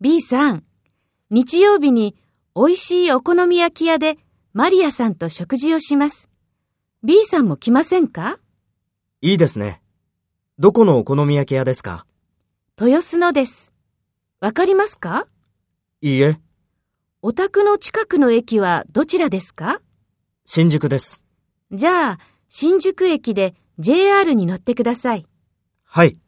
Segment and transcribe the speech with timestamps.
[0.00, 0.64] B さん、
[1.28, 2.14] 日曜日に
[2.54, 4.16] 美味しいお好み焼き屋で
[4.52, 6.30] マリアさんと食事をします。
[7.02, 8.38] B さんも来ませんか？
[9.22, 9.82] いいですね。
[10.60, 12.06] どこのお好み焼き屋ですか？
[12.80, 13.72] 豊洲のです。
[14.38, 15.26] わかりますか？
[16.00, 16.38] いいえ。
[17.22, 19.80] お宅の近くの駅はどちらですか？
[20.44, 21.24] 新宿です。
[21.72, 22.18] じゃあ、
[22.48, 25.26] 新宿駅で JR に乗ってください。
[25.82, 26.18] はい。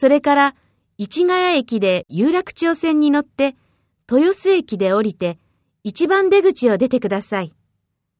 [0.00, 0.54] それから、
[0.96, 3.56] 市ヶ谷駅で有楽町線に乗って、
[4.08, 5.40] 豊洲駅で降りて、
[5.82, 7.52] 一番出口を出てください。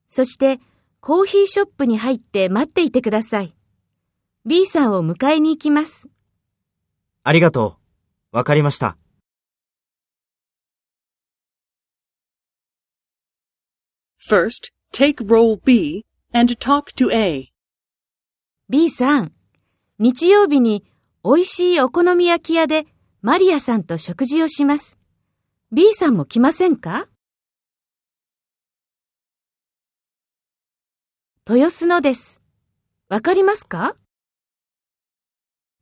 [0.08, 0.58] そして、
[1.00, 3.54] コーヒーショップに入って待っていてください。
[4.44, 6.08] B さんを迎えに行きます。
[7.22, 7.76] ありがと
[8.32, 8.36] う。
[8.36, 8.98] わかりました。
[14.28, 17.52] First, take role B and talk to A.
[18.68, 19.32] B さん、
[20.00, 20.84] 日曜日に
[21.24, 22.86] 美味しいお好み焼き屋で
[23.22, 24.98] マリアさんと食事をします。
[25.72, 27.08] B さんも来ませんか？
[31.48, 32.40] 豊洲のです。
[33.08, 33.96] わかりますか？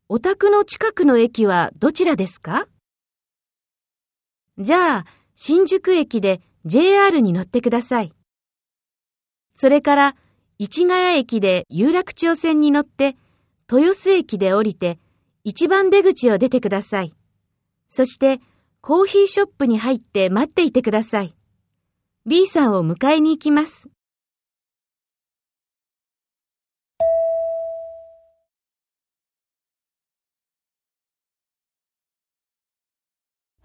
[0.08, 2.66] お宅の近くの駅はどちらですか？
[4.56, 8.12] じゃあ、新宿駅で JR に乗ってください。
[9.54, 10.16] それから、
[10.58, 13.16] 市ヶ谷駅で有楽町線に乗って、
[13.70, 14.98] 豊洲駅で降りて、
[15.48, 17.14] 一番出口を出てください。
[17.86, 18.40] そして、
[18.80, 21.36] コーヒーショップに入って待っていてください。
[22.26, 23.88] B さんを迎えに行きます。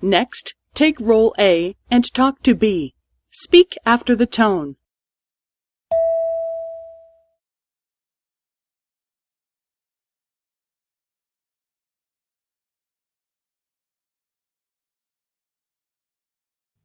[0.04, 2.94] Next, take role A and talk to B.
[3.32, 4.76] Speak after the tone.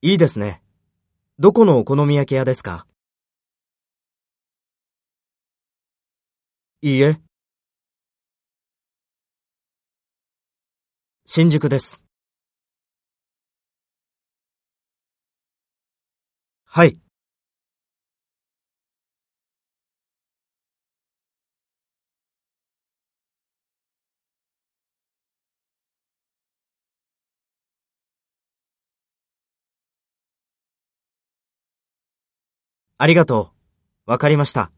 [0.09, 0.63] いいですね。
[1.41, 2.87] どこのお好み焼き屋ですか？
[6.81, 7.21] いいえ。
[11.25, 12.05] 新宿です。
[16.67, 17.06] はい。
[32.99, 33.53] ありがと
[34.07, 34.11] う。
[34.11, 34.71] わかりました。